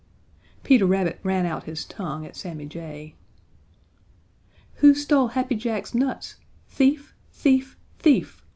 [0.63, 3.13] Peter Rabbit ran out his tongue at Sammy Jay.
[4.77, 6.37] "Who stole Happy Jack's nuts?
[6.67, 7.13] Thief!
[7.31, 7.77] Thief!
[7.99, 8.41] Thief!"